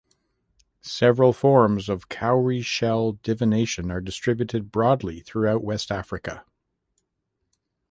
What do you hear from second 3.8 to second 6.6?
are distributed broadly throughout West Africa.